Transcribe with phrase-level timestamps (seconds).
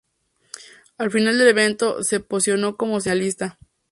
[0.97, 3.59] Al final del evento se posicionó como segunda finalista.